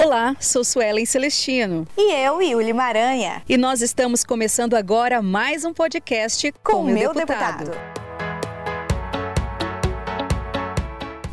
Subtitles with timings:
[0.00, 1.84] Olá, sou Suelen Celestino.
[1.96, 3.42] E eu, Yuli Maranha.
[3.48, 7.64] E nós estamos começando agora mais um podcast com, com o meu deputado.
[7.64, 7.98] deputado.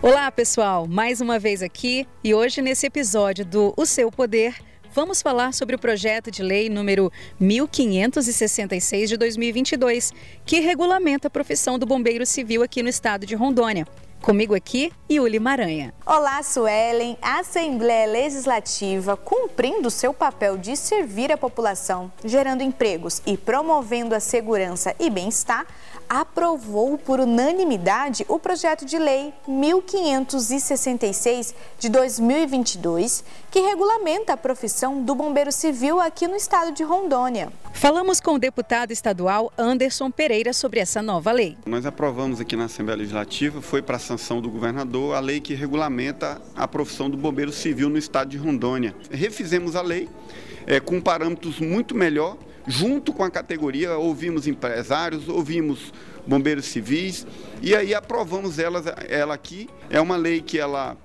[0.01, 4.55] Olá, pessoal, mais uma vez aqui e hoje nesse episódio do O Seu Poder
[4.95, 10.11] vamos falar sobre o projeto de lei número 1566 de 2022,
[10.43, 13.85] que regulamenta a profissão do bombeiro civil aqui no estado de Rondônia.
[14.21, 15.93] Comigo aqui, Yuli Maranha.
[16.05, 17.17] Olá, Suelen.
[17.21, 24.19] A Assembleia Legislativa, cumprindo seu papel de servir a população, gerando empregos e promovendo a
[24.19, 25.67] segurança e bem-estar,
[26.09, 35.15] aprovou por unanimidade o projeto de lei 1566 de 2022, que regulamenta a profissão do
[35.15, 37.51] bombeiro civil aqui no estado de Rondônia.
[37.73, 41.57] Falamos com o deputado estadual Anderson Pereira sobre essa nova lei.
[41.65, 45.53] Nós aprovamos aqui na Assembleia Legislativa, foi para a sanção do governador, a lei que
[45.53, 48.95] regulamenta a profissão do bombeiro civil no estado de Rondônia.
[49.11, 50.07] Refizemos a lei
[50.65, 55.93] é, com parâmetros muito melhor junto com a categoria, ouvimos empresários, ouvimos
[56.25, 57.27] bombeiros civis
[57.61, 59.69] e aí aprovamos ela, ela aqui.
[59.89, 60.97] É uma lei que ela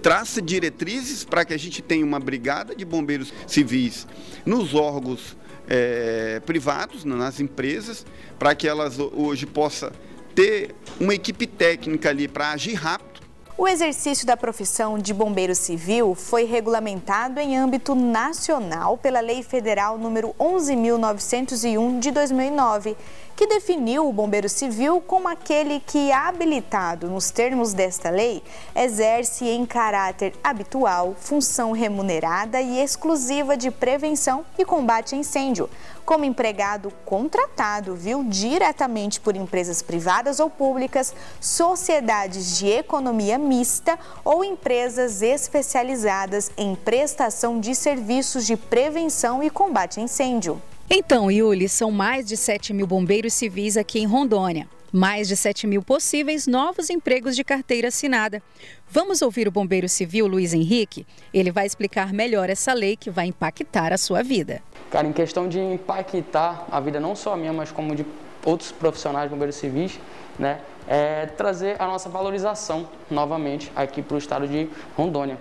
[0.00, 4.06] traça diretrizes para que a gente tenha uma brigada de bombeiros civis
[4.46, 5.36] nos órgãos
[5.68, 8.06] é, privados, nas empresas,
[8.38, 9.90] para que elas hoje possam
[10.36, 13.16] ter uma equipe técnica ali para agir rápido.
[13.56, 19.96] O exercício da profissão de bombeiro civil foi regulamentado em âmbito nacional pela Lei Federal
[19.96, 22.94] número 11.901 de 2009,
[23.36, 28.42] que definiu o bombeiro civil como aquele que, habilitado nos termos desta lei,
[28.74, 35.68] exerce em caráter habitual função remunerada e exclusiva de prevenção e combate a incêndio,
[36.02, 44.42] como empregado contratado, viu, diretamente por empresas privadas ou públicas, sociedades de economia mista ou
[44.42, 50.62] empresas especializadas em prestação de serviços de prevenção e combate a incêndio.
[50.88, 54.68] Então, Yuli, são mais de 7 mil bombeiros civis aqui em Rondônia.
[54.92, 58.40] Mais de 7 mil possíveis novos empregos de carteira assinada.
[58.88, 61.04] Vamos ouvir o bombeiro civil Luiz Henrique?
[61.34, 64.62] Ele vai explicar melhor essa lei que vai impactar a sua vida.
[64.88, 68.06] Cara, em questão de impactar a vida não só minha, mas como de
[68.44, 69.98] outros profissionais bombeiros civis,
[70.38, 75.36] né, é trazer a nossa valorização novamente aqui para o estado de Rondônia.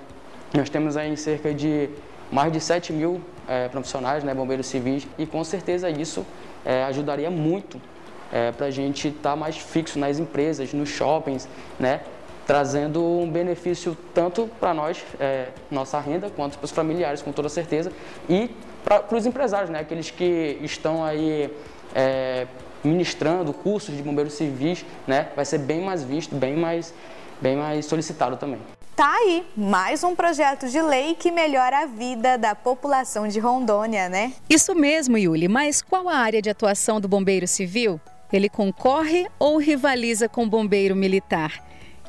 [0.56, 1.88] Nós temos aí cerca de
[2.31, 6.25] mais de 7 mil é, profissionais, né, bombeiros civis, e com certeza isso
[6.66, 7.80] é, ajudaria muito
[8.31, 11.47] é, para a gente estar tá mais fixo nas empresas, nos shoppings,
[11.80, 12.02] né,
[12.46, 15.03] trazendo um benefício tanto para nós,
[15.72, 17.91] nossa renda, quanto para os familiares, com toda certeza,
[18.30, 18.52] e
[18.84, 21.52] para os empresários, né, aqueles que estão aí
[22.84, 26.94] ministrando cursos de bombeiros civis, né, vai ser bem mais visto, bem mais,
[27.42, 28.59] bem mais solicitado também.
[28.95, 34.07] Tá aí, mais um projeto de lei que melhora a vida da população de Rondônia,
[34.07, 34.31] né?
[34.50, 38.00] Isso mesmo, Yuli, mas qual a área de atuação do bombeiro civil?
[38.31, 41.61] Ele concorre ou rivaliza com o bombeiro militar?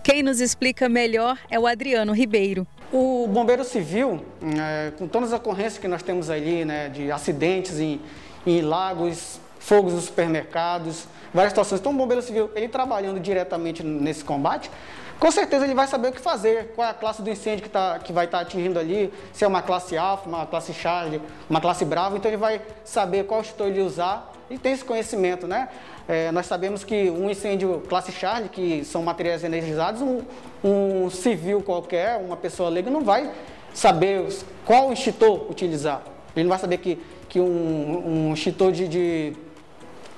[0.04, 2.64] Quem nos explica melhor é o Adriano Ribeiro.
[2.92, 4.24] O bombeiro civil,
[4.56, 8.00] é, com todas as ocorrências que nós temos ali, né, de acidentes em,
[8.46, 11.80] em lagos, fogos nos supermercados, várias situações.
[11.80, 14.70] Então, o bombeiro civil, ele trabalhando diretamente nesse combate,
[15.18, 17.70] com certeza ele vai saber o que fazer, qual é a classe do incêndio que,
[17.70, 21.20] tá, que vai estar tá atingindo ali, se é uma classe alfa, uma classe charge,
[21.48, 25.46] uma classe brava, então ele vai saber qual extintor ele usar e tem esse conhecimento,
[25.46, 25.68] né?
[26.06, 30.20] É, nós sabemos que um incêndio classe charge, que são materiais energizados, um,
[30.62, 33.28] um civil qualquer, uma pessoa leiga, não vai
[33.74, 34.28] saber
[34.64, 36.02] qual extintor utilizar.
[36.36, 39.36] Ele não vai saber que, que um, um extintor de, de,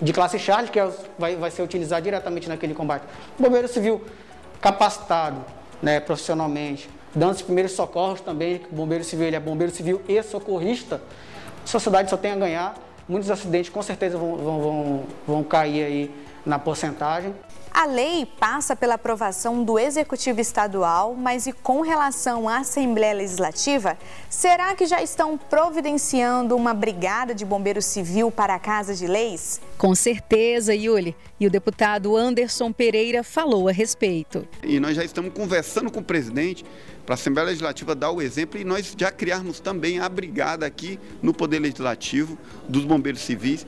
[0.00, 3.04] de classe charge, que é, vai, vai ser utilizado diretamente naquele combate.
[3.38, 4.04] Bombeiro civil
[4.60, 5.44] capacitado
[5.82, 10.22] né, profissionalmente, dando os primeiros socorros também, o bombeiro civil ele é bombeiro civil e
[10.22, 11.00] socorrista,
[11.64, 12.74] a sociedade só tem a ganhar
[13.08, 17.34] muitos acidentes com certeza vão, vão, vão, vão cair aí na porcentagem.
[17.78, 23.96] A lei passa pela aprovação do Executivo Estadual, mas e com relação à Assembleia Legislativa,
[24.28, 29.60] será que já estão providenciando uma brigada de bombeiro civil para a Casa de Leis?
[29.78, 31.14] Com certeza, Yuli.
[31.38, 34.44] E o deputado Anderson Pereira falou a respeito.
[34.64, 36.64] E nós já estamos conversando com o presidente
[37.06, 40.98] para a Assembleia Legislativa dar o exemplo e nós já criarmos também a brigada aqui
[41.22, 42.36] no Poder Legislativo
[42.68, 43.64] dos bombeiros civis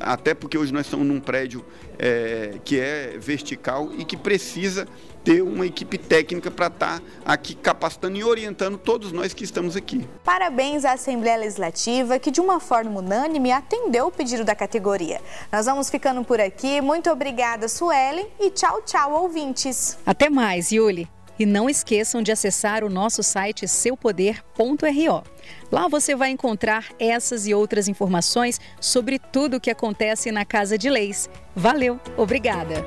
[0.00, 1.64] até porque hoje nós estamos num prédio
[1.98, 4.86] é, que é vertical e que precisa
[5.24, 9.74] ter uma equipe técnica para estar tá aqui capacitando e orientando todos nós que estamos
[9.74, 10.06] aqui.
[10.22, 15.20] Parabéns à Assembleia Legislativa, que de uma forma unânime atendeu o pedido da categoria.
[15.50, 16.80] Nós vamos ficando por aqui.
[16.82, 19.96] Muito obrigada, Suelen, e tchau, tchau, ouvintes.
[20.04, 21.08] Até mais, Yuli.
[21.38, 25.22] E não esqueçam de acessar o nosso site seupoder.ro.
[25.70, 30.78] Lá você vai encontrar essas e outras informações sobre tudo o que acontece na Casa
[30.78, 31.28] de Leis.
[31.54, 32.84] Valeu, obrigada!